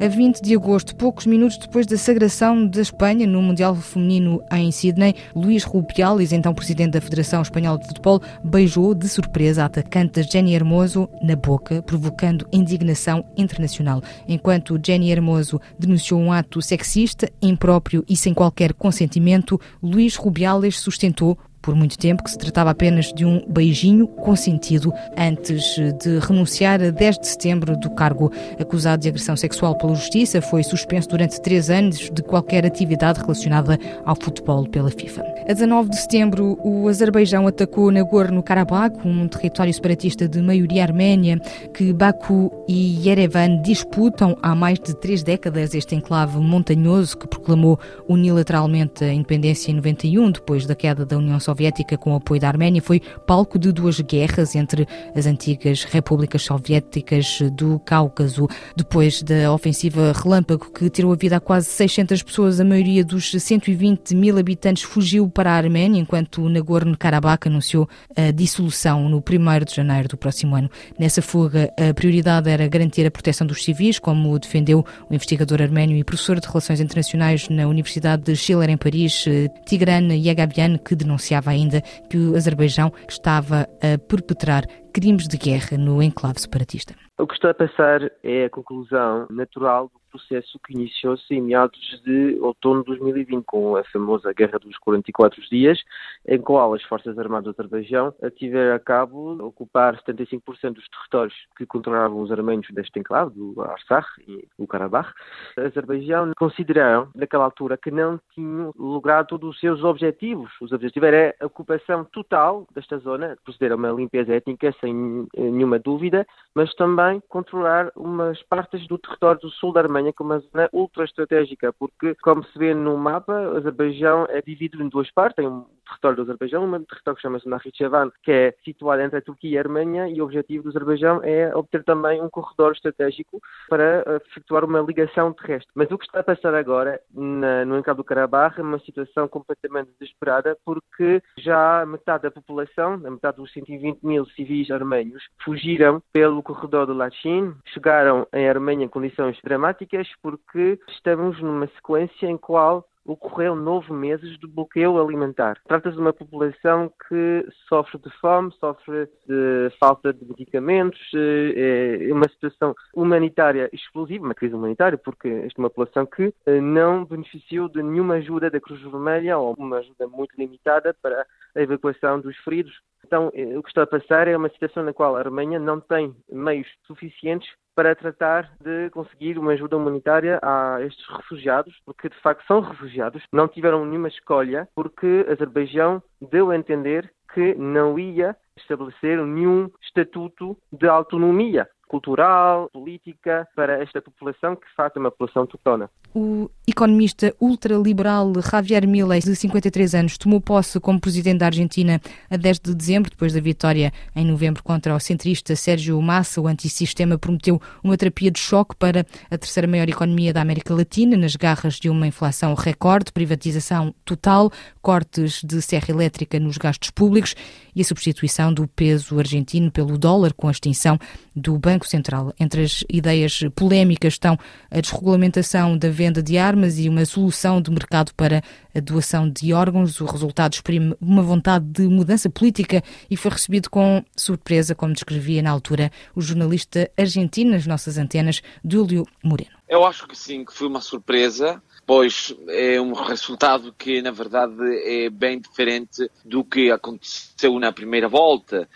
A 0.00 0.06
20 0.06 0.40
de 0.40 0.54
agosto, 0.54 0.94
poucos 0.94 1.26
minutos 1.26 1.58
depois 1.58 1.84
da 1.84 1.98
sagração 1.98 2.68
da 2.68 2.80
Espanha 2.80 3.26
no 3.26 3.42
Mundial 3.42 3.74
Feminino 3.74 4.40
em 4.52 4.70
Sydney, 4.70 5.16
Luís 5.34 5.64
Rubiales, 5.64 6.30
então 6.30 6.54
presidente 6.54 6.92
da 6.92 7.00
Federação 7.00 7.42
Espanhola 7.42 7.80
de 7.80 7.88
Futebol, 7.88 8.22
beijou 8.44 8.94
de 8.94 9.08
surpresa 9.08 9.64
a 9.64 9.66
atacante 9.66 10.22
Jenny 10.22 10.54
Hermoso 10.54 11.08
na 11.20 11.34
boca, 11.34 11.82
provocando 11.82 12.46
indignação 12.52 13.24
internacional. 13.36 14.00
Enquanto 14.28 14.78
Jenny 14.80 15.10
Hermoso 15.10 15.60
denunciou 15.76 16.20
um 16.20 16.30
ato 16.30 16.62
sexista, 16.62 17.28
impróprio 17.42 18.04
e 18.08 18.16
sem 18.16 18.32
qualquer 18.32 18.74
consentimento, 18.74 19.60
Luís 19.82 20.14
Rubiales 20.14 20.78
sustentou 20.78 21.36
por 21.60 21.74
muito 21.74 21.98
tempo 21.98 22.24
que 22.24 22.30
se 22.30 22.38
tratava 22.38 22.70
apenas 22.70 23.12
de 23.12 23.24
um 23.24 23.44
beijinho 23.48 24.06
consentido 24.06 24.92
antes 25.16 25.76
de 26.02 26.18
renunciar 26.18 26.82
a 26.82 26.90
10 26.90 27.18
de 27.18 27.26
setembro 27.26 27.76
do 27.76 27.90
cargo 27.90 28.32
acusado 28.58 29.02
de 29.02 29.08
agressão 29.08 29.36
sexual 29.36 29.76
pela 29.76 29.94
Justiça. 29.94 30.40
Foi 30.40 30.62
suspenso 30.62 31.08
durante 31.10 31.40
três 31.42 31.68
anos 31.68 32.10
de 32.10 32.22
qualquer 32.22 32.64
atividade 32.64 33.20
relacionada 33.20 33.78
ao 34.04 34.16
futebol 34.16 34.66
pela 34.66 34.90
FIFA. 34.90 35.22
A 35.46 35.52
19 35.52 35.90
de 35.90 35.96
setembro, 35.96 36.58
o 36.64 36.88
Azerbaijão 36.88 37.46
atacou 37.46 37.90
Nagorno-Karabakh, 37.90 39.04
um 39.04 39.28
território 39.28 39.72
separatista 39.72 40.26
de 40.26 40.40
maioria 40.40 40.84
arménia 40.84 41.38
que 41.74 41.92
Baku 41.92 42.50
e 42.66 43.06
Yerevan 43.06 43.60
disputam 43.62 44.36
há 44.42 44.54
mais 44.54 44.78
de 44.78 44.94
três 44.94 45.22
décadas. 45.22 45.74
Este 45.74 45.94
enclave 45.94 46.38
montanhoso 46.38 47.16
que 47.18 47.28
proclamou 47.28 47.78
unilateralmente 48.08 49.04
a 49.04 49.12
independência 49.12 49.70
em 49.70 49.74
91, 49.74 50.30
depois 50.30 50.64
da 50.64 50.74
queda 50.74 51.04
da 51.04 51.18
União 51.18 51.38
Soviética 51.38 51.57
com 51.98 52.12
o 52.12 52.16
apoio 52.16 52.40
da 52.40 52.48
Arménia, 52.48 52.80
foi 52.80 53.00
palco 53.26 53.58
de 53.58 53.72
duas 53.72 54.00
guerras 54.00 54.54
entre 54.54 54.86
as 55.14 55.26
antigas 55.26 55.84
repúblicas 55.84 56.42
soviéticas 56.42 57.40
do 57.52 57.78
Cáucaso. 57.80 58.48
Depois 58.76 59.22
da 59.22 59.52
ofensiva 59.52 60.12
Relâmpago, 60.12 60.72
que 60.72 60.88
tirou 60.90 61.12
a 61.12 61.16
vida 61.16 61.36
a 61.36 61.40
quase 61.40 61.66
600 61.68 62.22
pessoas, 62.22 62.60
a 62.60 62.64
maioria 62.64 63.04
dos 63.04 63.30
120 63.30 64.14
mil 64.14 64.38
habitantes 64.38 64.82
fugiu 64.82 65.28
para 65.28 65.52
a 65.52 65.56
Arménia, 65.56 66.00
enquanto 66.00 66.48
Nagorno-Karabakh 66.48 67.46
anunciou 67.46 67.88
a 68.16 68.30
dissolução 68.30 69.08
no 69.08 69.18
1 69.18 69.64
de 69.64 69.74
janeiro 69.74 70.08
do 70.08 70.16
próximo 70.16 70.54
ano. 70.56 70.70
Nessa 70.98 71.22
fuga, 71.22 71.72
a 71.78 71.92
prioridade 71.94 72.48
era 72.48 72.66
garantir 72.68 73.06
a 73.06 73.10
proteção 73.10 73.46
dos 73.46 73.64
civis, 73.64 73.98
como 73.98 74.38
defendeu 74.38 74.84
o 75.08 75.14
investigador 75.14 75.62
arménio 75.62 75.96
e 75.96 76.04
professor 76.04 76.40
de 76.40 76.46
Relações 76.46 76.80
Internacionais 76.80 77.48
na 77.48 77.66
Universidade 77.66 78.22
de 78.22 78.36
Schiller, 78.36 78.70
em 78.70 78.76
Paris, 78.76 79.24
Tigran 79.66 80.08
Yagabian, 80.12 80.78
que 80.78 80.94
denunciava 80.94 81.37
ainda 81.46 81.80
que 82.10 82.16
o 82.16 82.36
Azerbaijão 82.36 82.92
estava 83.08 83.68
a 83.82 83.98
perpetrar 84.08 84.64
crimes 84.92 85.28
de 85.28 85.36
guerra 85.36 85.76
no 85.78 86.02
enclave 86.02 86.40
separatista. 86.40 86.94
O 87.18 87.26
que 87.26 87.34
está 87.34 87.50
a 87.50 87.54
passar 87.54 88.10
é 88.22 88.44
a 88.44 88.50
conclusão 88.50 89.26
natural 89.30 89.88
do 89.88 90.00
processo 90.08 90.58
que 90.64 90.72
iniciou-se 90.72 91.32
em 91.34 91.40
meados 91.40 91.78
de 92.04 92.38
outono 92.40 92.80
de 92.80 92.86
2020, 92.86 93.44
com 93.44 93.76
a 93.76 93.84
famosa 93.84 94.32
Guerra 94.32 94.58
dos 94.58 94.76
44 94.78 95.40
Dias, 95.50 95.78
em 96.26 96.38
qual 96.38 96.74
as 96.74 96.82
Forças 96.82 97.18
Armadas 97.18 97.44
do 97.44 97.50
Azerbaijão 97.50 98.14
tiveram 98.36 98.74
a 98.74 98.78
cabo 98.78 99.42
ocupar 99.44 99.96
75% 100.02 100.74
dos 100.74 100.88
territórios 100.88 101.34
que 101.56 101.66
controlavam 101.66 102.20
os 102.20 102.30
armênios 102.32 102.68
deste 102.70 102.98
enclave, 102.98 103.34
do 103.34 103.60
Arsakh 103.62 104.06
e 104.26 104.46
o 104.58 104.66
Karabakh. 104.66 105.12
O 105.56 105.60
Azerbaijão 105.60 106.32
consideraram, 106.36 107.08
naquela 107.14 107.44
altura, 107.44 107.76
que 107.76 107.90
não 107.90 108.20
tinham 108.34 108.72
logrado 108.76 109.28
todos 109.28 109.50
os 109.50 109.60
seus 109.60 109.82
objetivos. 109.84 110.50
Os 110.60 110.72
objetivos 110.72 111.08
era 111.08 111.34
a 111.40 111.46
ocupação 111.46 112.04
total 112.04 112.66
desta 112.74 112.98
zona, 112.98 113.36
proceder 113.44 113.72
a 113.72 113.76
uma 113.76 113.90
limpeza 113.90 114.34
étnica 114.34 114.74
sem 114.80 115.26
nenhuma 115.36 115.78
dúvida, 115.78 116.26
mas 116.54 116.74
também 116.74 117.22
controlar 117.28 117.90
umas 117.96 118.42
partes 118.44 118.86
do 118.86 118.98
território 118.98 119.40
do 119.40 119.50
sul 119.50 119.72
da 119.72 119.80
Como 120.12 120.32
uma 120.32 120.38
zona 120.40 120.68
ultra 120.72 121.04
estratégica, 121.04 121.72
porque, 121.72 122.14
como 122.16 122.44
se 122.44 122.58
vê 122.58 122.74
no 122.74 122.96
mapa, 122.96 123.32
o 123.32 123.56
Azerbaijão 123.56 124.26
é 124.28 124.40
dividido 124.40 124.82
em 124.82 124.88
duas 124.88 125.10
partes. 125.10 125.36
Tem 125.36 125.46
um 125.46 125.64
território 125.88 126.16
do 126.16 126.22
Azerbaijão, 126.22 126.64
um 126.64 126.84
território 126.84 127.16
que 127.16 127.22
chama-se 127.22 127.48
Nakhichevan, 127.48 128.10
que 128.22 128.30
é 128.30 128.54
situado 128.64 129.02
entre 129.02 129.18
a 129.18 129.22
Turquia 129.22 129.50
e 129.50 129.58
a 129.58 129.60
Arménia, 129.60 130.08
e 130.08 130.20
o 130.20 130.24
objetivo 130.24 130.64
do 130.64 130.68
Azerbaijão 130.70 131.20
é 131.22 131.54
obter 131.54 131.82
também 131.84 132.20
um 132.20 132.28
corredor 132.28 132.72
estratégico 132.72 133.40
para 133.68 134.04
eh, 134.06 134.20
efetuar 134.30 134.64
uma 134.64 134.80
ligação 134.80 135.32
terrestre. 135.32 135.70
Mas 135.74 135.90
o 135.90 135.98
que 135.98 136.04
está 136.04 136.20
a 136.20 136.24
passar 136.24 136.54
agora 136.54 137.00
na, 137.12 137.64
no 137.64 137.78
enclave 137.78 137.98
do 137.98 138.04
Karabakh 138.04 138.58
é 138.58 138.62
uma 138.62 138.78
situação 138.80 139.26
completamente 139.28 139.90
desesperada, 139.98 140.56
porque 140.64 141.22
já 141.38 141.84
metade 141.86 142.24
da 142.24 142.30
população, 142.30 142.94
a 142.94 143.10
metade 143.10 143.38
dos 143.38 143.52
120 143.52 144.02
mil 144.02 144.26
civis 144.26 144.70
arménios, 144.70 145.22
fugiram 145.42 146.02
pelo 146.12 146.42
corredor 146.42 146.86
do 146.86 146.94
Lachin, 146.94 147.54
chegaram 147.66 148.26
em 148.32 148.48
Arménia 148.48 148.84
em 148.84 148.88
condições 148.88 149.38
dramáticas, 149.42 149.87
porque 150.22 150.78
estamos 150.88 151.40
numa 151.40 151.66
sequência 151.68 152.26
em 152.26 152.36
qual 152.36 152.88
ocorreu 153.08 153.56
nove 153.56 153.92
meses 153.92 154.38
de 154.38 154.46
bloqueio 154.46 155.00
alimentar. 155.00 155.58
Trata-se 155.66 155.96
de 155.96 156.00
uma 156.02 156.12
população 156.12 156.92
que 157.08 157.46
sofre 157.66 157.98
de 157.98 158.10
fome, 158.18 158.52
sofre 158.60 159.08
de 159.26 159.70
falta 159.80 160.12
de 160.12 160.24
medicamentos, 160.26 161.00
eh, 161.14 162.08
é 162.08 162.12
uma 162.12 162.28
situação 162.28 162.74
humanitária 162.94 163.70
explosiva, 163.72 164.24
uma 164.26 164.34
crise 164.34 164.54
humanitária, 164.54 164.98
porque 164.98 165.28
esta 165.28 165.58
é 165.58 165.62
uma 165.62 165.70
população 165.70 166.04
que 166.04 166.34
eh, 166.44 166.60
não 166.60 167.04
beneficiou 167.04 167.68
de 167.68 167.82
nenhuma 167.82 168.14
ajuda 168.16 168.50
da 168.50 168.60
Cruz 168.60 168.80
Vermelha 168.82 169.38
ou 169.38 169.54
uma 169.58 169.78
ajuda 169.78 170.06
muito 170.06 170.34
limitada 170.36 170.94
para 171.00 171.26
a 171.56 171.62
evacuação 171.62 172.20
dos 172.20 172.36
feridos. 172.38 172.78
Então, 173.04 173.30
eh, 173.34 173.56
o 173.56 173.62
que 173.62 173.68
está 173.68 173.82
a 173.82 173.86
passar 173.86 174.28
é 174.28 174.36
uma 174.36 174.48
situação 174.48 174.82
na 174.82 174.92
qual 174.92 175.16
a 175.16 175.20
Arménia 175.20 175.58
não 175.58 175.80
tem 175.80 176.14
meios 176.30 176.68
suficientes 176.86 177.48
para 177.74 177.94
tratar 177.94 178.50
de 178.60 178.90
conseguir 178.90 179.38
uma 179.38 179.52
ajuda 179.52 179.76
humanitária 179.76 180.40
a 180.42 180.78
estes 180.82 181.06
refugiados, 181.16 181.74
porque 181.86 182.08
de 182.08 182.20
facto 182.20 182.44
são 182.44 182.60
refugiados, 182.60 183.22
não 183.32 183.46
tiveram 183.46 183.86
nenhuma 183.86 184.08
escolha, 184.08 184.68
porque 184.74 185.24
Azerbaijão 185.30 186.02
deu 186.20 186.50
a 186.50 186.56
entender 186.56 187.08
que 187.32 187.54
não 187.54 187.96
ia 187.96 188.36
estabelecer 188.58 189.24
nenhum 189.24 189.70
estatuto 189.82 190.56
de 190.72 190.86
autonomia 190.86 191.68
cultural, 191.88 192.68
política 192.70 193.48
para 193.56 193.82
esta 193.82 194.00
população 194.00 194.54
que 194.54 194.66
de 194.66 194.74
facto 194.74 194.98
é 194.98 195.00
uma 195.00 195.10
população 195.10 195.42
autoctona. 195.42 195.90
O 196.14 196.50
economista 196.66 197.34
ultraliberal 197.40 198.32
Javier 198.42 198.86
Milei, 198.86 199.20
de 199.20 199.34
53 199.34 199.94
anos, 199.94 200.18
tomou 200.18 200.40
posse 200.40 200.78
como 200.78 201.00
presidente 201.00 201.38
da 201.38 201.46
Argentina 201.46 202.00
a 202.30 202.36
10 202.36 202.60
de 202.60 202.74
dezembro, 202.74 203.10
depois 203.10 203.32
da 203.32 203.40
vitória 203.40 203.92
em 204.14 204.26
novembro 204.26 204.62
contra 204.62 204.94
o 204.94 205.00
centrista 205.00 205.56
Sérgio 205.56 206.00
Massa. 206.00 206.40
O 206.40 206.46
antissistema 206.46 207.18
prometeu 207.18 207.60
uma 207.82 207.96
terapia 207.96 208.30
de 208.30 208.38
choque 208.38 208.76
para 208.76 209.04
a 209.30 209.38
terceira 209.38 209.66
maior 209.66 209.88
economia 209.88 210.32
da 210.32 210.42
América 210.42 210.74
Latina, 210.74 211.16
nas 211.16 211.36
garras 211.36 211.74
de 211.74 211.88
uma 211.88 212.06
inflação 212.06 212.54
recorde, 212.54 213.12
privatização 213.12 213.94
total, 214.04 214.50
cortes 214.82 215.42
de 215.42 215.60
serra 215.62 215.86
elétrica 215.90 216.38
nos 216.38 216.58
gastos 216.58 216.90
públicos 216.90 217.34
e 217.74 217.80
a 217.80 217.84
substituição 217.84 218.47
do 218.52 218.66
peso 218.66 219.18
argentino 219.18 219.70
pelo 219.70 219.98
dólar 219.98 220.32
com 220.32 220.48
a 220.48 220.50
extinção 220.50 220.98
do 221.34 221.58
Banco 221.58 221.86
Central. 221.86 222.34
Entre 222.38 222.62
as 222.62 222.84
ideias 222.88 223.40
polémicas 223.54 224.14
estão 224.14 224.38
a 224.70 224.80
desregulamentação 224.80 225.76
da 225.76 225.88
venda 225.90 226.22
de 226.22 226.38
armas 226.38 226.78
e 226.78 226.88
uma 226.88 227.04
solução 227.04 227.60
de 227.60 227.70
mercado 227.70 228.12
para 228.14 228.42
a 228.74 228.80
doação 228.80 229.28
de 229.28 229.52
órgãos. 229.52 230.00
O 230.00 230.06
resultado 230.06 230.54
exprime 230.54 230.96
uma 231.00 231.22
vontade 231.22 231.64
de 231.64 231.82
mudança 231.88 232.28
política 232.28 232.82
e 233.10 233.16
foi 233.16 233.30
recebido 233.32 233.70
com 233.70 234.04
surpresa, 234.16 234.74
como 234.74 234.92
descrevia 234.92 235.42
na 235.42 235.50
altura 235.50 235.90
o 236.14 236.20
jornalista 236.20 236.90
argentino 236.96 237.52
nas 237.52 237.66
nossas 237.66 237.98
antenas, 237.98 238.42
Dúlio 238.64 239.06
Moreno. 239.22 239.58
Eu 239.68 239.84
acho 239.84 240.06
que 240.08 240.16
sim, 240.16 240.44
que 240.44 240.52
foi 240.52 240.66
uma 240.66 240.80
surpresa 240.80 241.62
pois 241.88 242.34
é 242.48 242.78
um 242.78 242.92
resultado 242.92 243.72
que, 243.72 244.02
na 244.02 244.10
verdade, 244.10 244.54
é 244.84 245.08
bem 245.08 245.40
diferente 245.40 246.10
do 246.22 246.44
que 246.44 246.70
aconteceu 246.70 247.58
na 247.58 247.72
primeira 247.72 248.06
volta. 248.06 248.68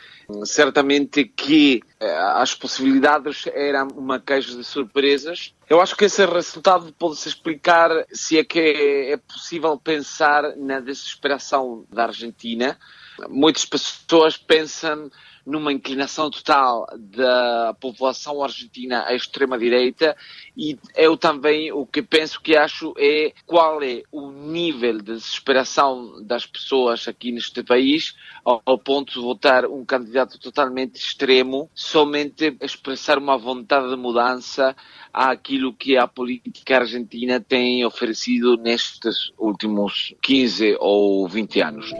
Certamente 0.46 1.26
que 1.26 1.82
eh, 2.00 2.18
as 2.36 2.54
possibilidades 2.54 3.46
eram 3.48 3.88
uma 3.88 4.18
caixa 4.18 4.56
de 4.56 4.64
surpresas. 4.64 5.52
Eu 5.68 5.82
acho 5.82 5.94
que 5.94 6.06
esse 6.06 6.24
resultado 6.24 6.90
pode-se 6.98 7.28
explicar 7.28 7.90
se 8.10 8.38
é 8.38 8.44
que 8.44 8.58
é 8.58 9.16
possível 9.18 9.76
pensar 9.76 10.56
na 10.56 10.80
desesperação 10.80 11.84
da 11.92 12.04
Argentina. 12.04 12.78
Muitas 13.28 13.64
pessoas 13.64 14.36
pensam 14.36 15.10
numa 15.44 15.72
inclinação 15.72 16.30
total 16.30 16.86
da 16.96 17.74
população 17.80 18.42
argentina 18.42 19.04
à 19.06 19.14
extrema-direita 19.14 20.16
e 20.56 20.78
eu 20.94 21.16
também 21.16 21.72
o 21.72 21.84
que 21.84 22.02
penso 22.02 22.40
que 22.40 22.56
acho 22.56 22.94
é 22.96 23.32
qual 23.46 23.82
é 23.82 24.02
o 24.10 24.30
nível 24.30 24.98
de 24.98 25.14
desesperação 25.14 26.22
das 26.24 26.46
pessoas 26.46 27.06
aqui 27.08 27.32
neste 27.32 27.62
país 27.62 28.14
ao, 28.44 28.62
ao 28.64 28.78
ponto 28.78 29.12
de 29.12 29.20
votar 29.20 29.66
um 29.66 29.84
candidato 29.84 30.38
totalmente 30.38 30.96
extremo, 30.96 31.68
somente 31.74 32.56
expressar 32.60 33.18
uma 33.18 33.36
vontade 33.36 33.88
de 33.88 33.96
mudança 33.96 34.76
àquilo 35.12 35.74
que 35.74 35.96
a 35.96 36.06
política 36.06 36.78
argentina 36.78 37.40
tem 37.40 37.84
oferecido 37.84 38.56
nestes 38.56 39.32
últimos 39.38 40.14
15 40.22 40.76
ou 40.80 41.28
20 41.28 41.60
anos. 41.60 41.92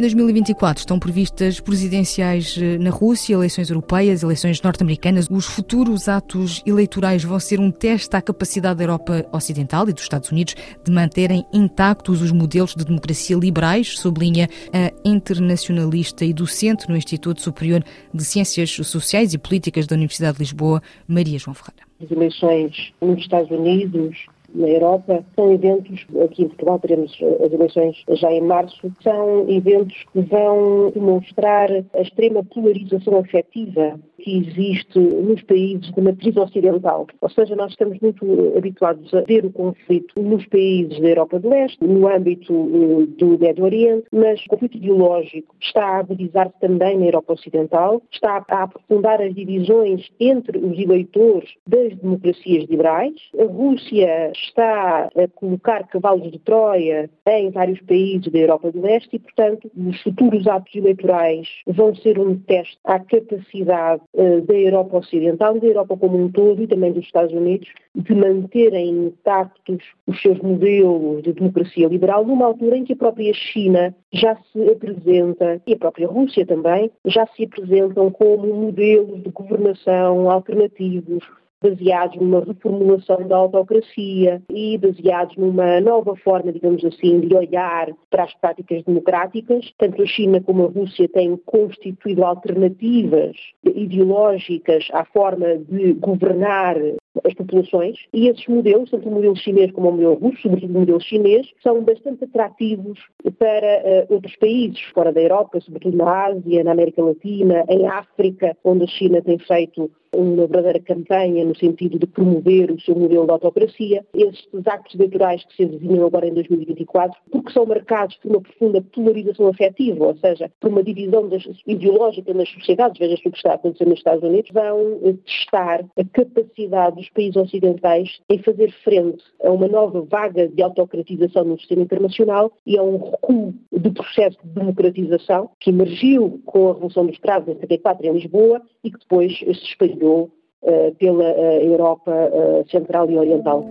Em 0.00 0.02
2024 0.02 0.80
estão 0.80 0.98
previstas 0.98 1.60
presidenciais 1.60 2.56
eh, 2.58 2.78
na 2.78 2.88
Rússia, 2.88 3.34
eleições 3.34 3.68
europeias, 3.68 4.22
eleições 4.22 4.62
norte-americanas. 4.62 5.28
Os 5.30 5.44
futuros 5.44 6.08
atos 6.08 6.62
eleitorais 6.64 7.22
vão 7.22 7.38
ser 7.38 7.60
um 7.60 7.70
teste 7.70 8.16
à 8.16 8.22
capacidade 8.22 8.78
da 8.78 8.84
Europa 8.84 9.26
Ocidental 9.30 9.86
e 9.90 9.92
dos 9.92 10.04
Estados 10.04 10.32
Unidos 10.32 10.54
de 10.82 10.90
manterem 10.90 11.44
intactos 11.52 12.22
os 12.22 12.32
modelos 12.32 12.74
de 12.74 12.82
democracia 12.82 13.36
liberais, 13.36 13.98
sublinha 13.98 14.48
a 14.72 14.90
internacionalista 15.04 16.24
e 16.24 16.32
docente 16.32 16.88
no 16.88 16.96
Instituto 16.96 17.42
Superior 17.42 17.84
de 18.14 18.24
Ciências 18.24 18.70
Sociais 18.70 19.34
e 19.34 19.38
Políticas 19.38 19.86
da 19.86 19.96
Universidade 19.96 20.38
de 20.38 20.44
Lisboa, 20.44 20.80
Maria 21.06 21.38
João 21.38 21.52
Ferreira. 21.52 21.84
As 22.02 22.10
eleições 22.10 22.90
nos 23.02 23.18
Estados 23.18 23.50
Unidos, 23.50 24.16
na 24.54 24.68
Europa. 24.68 25.24
São 25.34 25.52
eventos, 25.52 26.06
aqui 26.24 26.42
em 26.42 26.48
Portugal 26.48 26.78
teremos 26.78 27.18
as 27.44 27.52
eleições 27.52 28.04
já 28.10 28.32
em 28.32 28.40
março, 28.40 28.92
são 29.02 29.48
eventos 29.48 30.04
que 30.12 30.20
vão 30.20 30.90
demonstrar 30.90 31.70
a 31.70 32.00
extrema 32.00 32.44
polarização 32.44 33.18
afetiva 33.18 33.98
que 34.20 34.38
existe 34.38 34.98
nos 34.98 35.42
países 35.42 35.92
de 35.92 36.00
matriz 36.00 36.36
ocidental. 36.36 37.06
Ou 37.20 37.30
seja, 37.30 37.56
nós 37.56 37.72
estamos 37.72 37.98
muito 38.00 38.24
habituados 38.56 39.12
a 39.14 39.20
ver 39.22 39.44
o 39.44 39.52
conflito 39.52 40.20
nos 40.22 40.46
países 40.46 41.00
da 41.00 41.08
Europa 41.08 41.38
do 41.38 41.48
Leste, 41.48 41.82
no 41.84 42.06
âmbito 42.08 42.52
eh, 42.52 43.06
do 43.18 43.38
Médio 43.38 43.64
Oriente, 43.64 44.06
mas 44.12 44.44
o 44.44 44.48
conflito 44.48 44.76
ideológico 44.76 45.54
está 45.60 45.84
a 45.84 45.98
agudizar-se 45.98 46.58
também 46.60 46.98
na 46.98 47.06
Europa 47.06 47.32
Ocidental, 47.34 48.02
está 48.12 48.44
a 48.48 48.62
aprofundar 48.62 49.20
as 49.20 49.34
divisões 49.34 50.08
entre 50.18 50.58
os 50.58 50.78
eleitores 50.78 51.50
das 51.66 51.96
democracias 51.96 52.64
liberais. 52.68 53.14
A 53.38 53.44
Rússia 53.44 54.32
está 54.32 55.08
a 55.16 55.28
colocar 55.34 55.86
cavalos 55.88 56.30
de 56.30 56.38
Troia 56.38 57.10
em 57.26 57.50
vários 57.50 57.80
países 57.82 58.30
da 58.30 58.38
Europa 58.38 58.70
do 58.70 58.80
Leste 58.80 59.16
e, 59.16 59.18
portanto, 59.18 59.70
os 59.76 60.00
futuros 60.02 60.46
atos 60.46 60.74
eleitorais 60.74 61.48
vão 61.66 61.94
ser 61.94 62.18
um 62.18 62.36
teste 62.38 62.78
à 62.84 62.98
capacidade 62.98 64.02
da 64.46 64.54
Europa 64.54 64.98
Ocidental 64.98 65.58
da 65.58 65.66
Europa 65.66 65.96
como 65.96 66.18
um 66.18 66.30
todo 66.30 66.62
e 66.62 66.66
também 66.66 66.92
dos 66.92 67.04
Estados 67.04 67.32
Unidos 67.32 67.68
de 67.94 68.14
manterem 68.14 69.06
intactos 69.06 69.82
os 70.06 70.20
seus 70.20 70.38
modelos 70.40 71.22
de 71.22 71.32
democracia 71.32 71.88
liberal 71.88 72.24
numa 72.26 72.46
altura 72.46 72.76
em 72.76 72.84
que 72.84 72.92
a 72.92 72.96
própria 72.96 73.32
China 73.32 73.94
já 74.12 74.36
se 74.52 74.68
apresenta, 74.68 75.62
e 75.66 75.74
a 75.74 75.78
própria 75.78 76.08
Rússia 76.08 76.44
também, 76.44 76.90
já 77.04 77.26
se 77.28 77.44
apresentam 77.44 78.10
como 78.10 78.52
modelos 78.52 79.22
de 79.22 79.30
governação 79.30 80.30
alternativos 80.30 81.24
baseados 81.62 82.16
numa 82.16 82.40
reformulação 82.40 83.26
da 83.28 83.36
autocracia 83.36 84.42
e 84.50 84.78
baseados 84.78 85.36
numa 85.36 85.80
nova 85.80 86.16
forma, 86.16 86.52
digamos 86.52 86.84
assim, 86.84 87.20
de 87.20 87.34
olhar 87.34 87.88
para 88.10 88.24
as 88.24 88.34
práticas 88.34 88.82
democráticas. 88.84 89.72
Tanto 89.78 90.02
a 90.02 90.06
China 90.06 90.40
como 90.40 90.64
a 90.64 90.68
Rússia 90.68 91.08
têm 91.08 91.36
constituído 91.36 92.24
alternativas 92.24 93.36
ideológicas 93.64 94.88
à 94.92 95.04
forma 95.04 95.58
de 95.58 95.92
governar 95.94 96.76
as 97.24 97.34
populações 97.34 97.96
e 98.12 98.28
esses 98.28 98.46
modelos, 98.46 98.90
tanto 98.90 99.08
o 99.08 99.12
modelo 99.12 99.36
chinês 99.36 99.72
como 99.72 99.88
o 99.88 99.92
modelo 99.92 100.14
russo, 100.14 100.42
sobretudo 100.42 100.70
o 100.70 100.80
modelo 100.80 101.00
chinês, 101.00 101.48
são 101.62 101.82
bastante 101.82 102.24
atrativos 102.24 102.98
para 103.38 104.06
uh, 104.08 104.14
outros 104.14 104.36
países 104.36 104.80
fora 104.94 105.12
da 105.12 105.20
Europa, 105.20 105.60
sobretudo 105.60 105.96
na 105.96 106.26
Ásia, 106.26 106.64
na 106.64 106.72
América 106.72 107.02
Latina, 107.02 107.64
em 107.68 107.86
África, 107.86 108.56
onde 108.64 108.84
a 108.84 108.88
China 108.88 109.22
tem 109.22 109.38
feito 109.38 109.90
uma 110.12 110.46
verdadeira 110.46 110.80
campanha 110.80 111.44
no 111.44 111.56
sentido 111.56 111.98
de 111.98 112.06
promover 112.06 112.70
o 112.70 112.80
seu 112.80 112.94
modelo 112.94 113.26
de 113.26 113.32
autocracia. 113.32 114.04
Estes 114.14 114.66
actos 114.66 114.94
eleitorais 114.94 115.44
que 115.44 115.56
se 115.56 115.62
avizinham 115.64 116.06
agora 116.06 116.26
em 116.26 116.34
2024, 116.34 117.18
porque 117.30 117.52
são 117.52 117.66
marcados 117.66 118.16
por 118.16 118.30
uma 118.30 118.40
profunda 118.40 118.82
polarização 118.92 119.48
afetiva, 119.48 120.06
ou 120.06 120.16
seja, 120.16 120.50
por 120.60 120.70
uma 120.70 120.82
divisão 120.82 121.28
das, 121.28 121.44
ideológica 121.66 122.34
nas 122.34 122.48
sociedades, 122.48 122.98
veja-se 122.98 123.28
o 123.28 123.30
que 123.30 123.36
está 123.36 123.52
a 123.52 123.54
acontecer 123.54 123.84
nos 123.84 123.98
Estados 123.98 124.22
Unidos, 124.22 124.50
vão 124.52 125.18
testar 125.24 125.84
a 125.96 126.04
capacidade 126.12 126.96
dos 126.96 127.08
países 127.14 127.36
ocidentais 127.36 128.20
em 128.28 128.38
fazer 128.38 128.72
frente 128.82 129.22
a 129.42 129.50
uma 129.50 129.68
nova 129.68 130.02
vaga 130.02 130.48
de 130.48 130.62
autocratização 130.62 131.44
no 131.44 131.58
sistema 131.58 131.82
internacional 131.82 132.52
e 132.66 132.78
a 132.78 132.82
um 132.82 132.98
recuo 133.10 133.54
do 133.72 133.92
processo 133.92 134.38
de 134.42 134.50
democratização 134.50 135.50
que 135.60 135.70
emergiu 135.70 136.40
com 136.46 136.70
a 136.70 136.72
Revolução 136.74 137.06
dos 137.06 137.18
Cravos 137.18 137.48
em 137.48 137.60
74 137.60 138.06
em 138.06 138.12
Lisboa 138.12 138.62
e 138.82 138.90
que 138.90 138.98
depois 138.98 139.38
se 139.38 139.50
espalhou 139.50 140.00
espalhou 140.00 140.30
uh, 140.62 140.94
pela 140.96 141.24
uh, 141.24 141.62
Europa 141.62 142.10
uh, 142.10 142.70
Central 142.70 143.10
e 143.10 143.18
Oriental. 143.18 143.64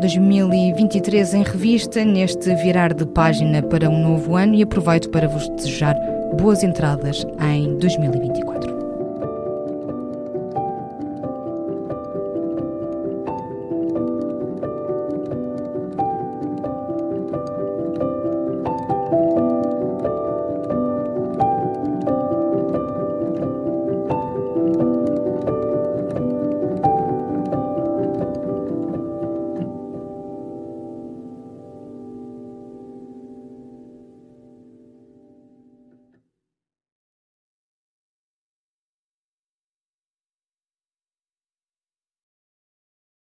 2023 0.00 1.34
em 1.34 1.42
revista, 1.42 2.04
neste 2.04 2.54
virar 2.56 2.92
de 2.92 3.06
página 3.06 3.62
para 3.62 3.88
um 3.88 4.02
novo 4.02 4.36
ano 4.36 4.54
e 4.54 4.62
aproveito 4.62 5.10
para 5.10 5.26
vos 5.26 5.48
desejar 5.50 5.94
boas 6.36 6.62
entradas 6.62 7.24
em 7.40 7.76
2024. 7.78 8.73